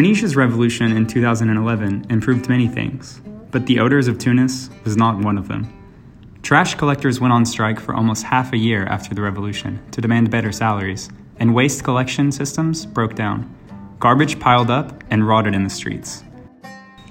[0.00, 5.36] Tunisia's revolution in 2011 improved many things, but the odors of Tunis was not one
[5.36, 5.70] of them.
[6.42, 10.30] Trash collectors went on strike for almost half a year after the revolution to demand
[10.30, 13.44] better salaries, and waste collection systems broke down.
[13.98, 16.24] Garbage piled up and rotted in the streets.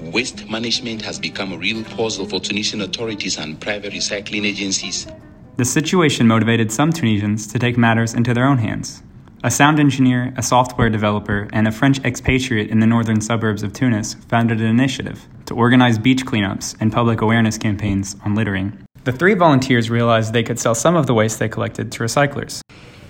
[0.02, 5.06] Waste management has become a real puzzle for Tunisian authorities and private recycling agencies.
[5.58, 9.04] The situation motivated some Tunisians to take matters into their own hands.
[9.42, 13.72] A sound engineer, a software developer, and a French expatriate in the northern suburbs of
[13.72, 18.78] Tunis founded an initiative to organize beach cleanups and public awareness campaigns on littering.
[19.06, 22.60] The three volunteers realized they could sell some of the waste they collected to recyclers.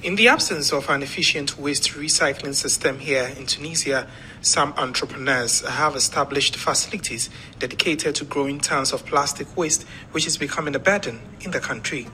[0.04, 4.08] In the absence of an efficient waste recycling system here in Tunisia,
[4.40, 10.76] some entrepreneurs have established facilities dedicated to growing tons of plastic waste, which is becoming
[10.76, 12.08] a burden in the country.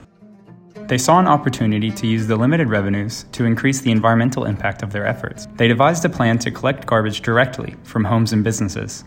[0.88, 4.92] They saw an opportunity to use the limited revenues to increase the environmental impact of
[4.92, 5.48] their efforts.
[5.56, 9.02] They devised a plan to collect garbage directly from homes and businesses.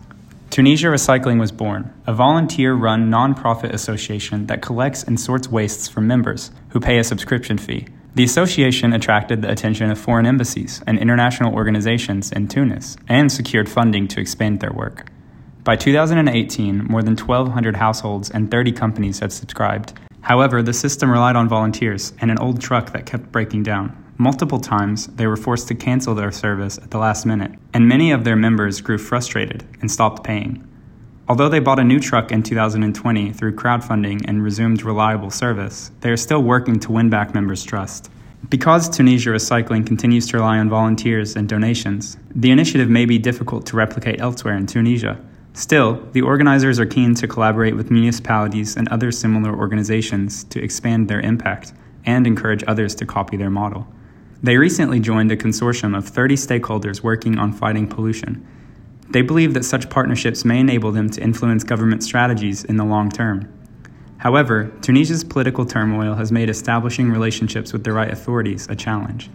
[0.50, 6.06] Tunisia Recycling was born, a volunteer run non-profit association that collects and sorts wastes from
[6.06, 7.86] members who pay a subscription fee.
[8.14, 13.70] The association attracted the attention of foreign embassies and international organizations in Tunis and secured
[13.70, 15.06] funding to expand their work.
[15.62, 19.94] By 2018, more than 1,200 households and 30 companies had subscribed.
[20.30, 23.96] However, the system relied on volunteers and an old truck that kept breaking down.
[24.16, 28.12] Multiple times, they were forced to cancel their service at the last minute, and many
[28.12, 30.64] of their members grew frustrated and stopped paying.
[31.28, 36.10] Although they bought a new truck in 2020 through crowdfunding and resumed reliable service, they
[36.10, 38.08] are still working to win back members' trust.
[38.48, 43.66] Because Tunisia Recycling continues to rely on volunteers and donations, the initiative may be difficult
[43.66, 45.20] to replicate elsewhere in Tunisia.
[45.52, 51.08] Still, the organizers are keen to collaborate with municipalities and other similar organizations to expand
[51.08, 51.72] their impact
[52.06, 53.86] and encourage others to copy their model.
[54.42, 58.46] They recently joined a consortium of 30 stakeholders working on fighting pollution.
[59.10, 63.10] They believe that such partnerships may enable them to influence government strategies in the long
[63.10, 63.52] term.
[64.18, 69.30] However, Tunisia's political turmoil has made establishing relationships with the right authorities a challenge.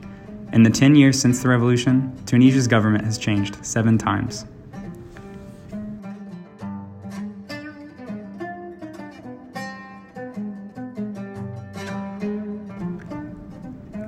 [0.53, 4.45] In the 10 years since the revolution, Tunisia's government has changed seven times.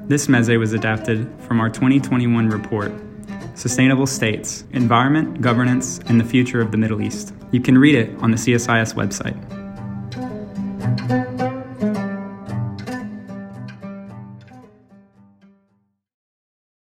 [0.07, 2.93] This meze was adapted from our 2021 report,
[3.55, 7.33] Sustainable States Environment, Governance, and the Future of the Middle East.
[7.51, 9.56] You can read it on the CSIS website.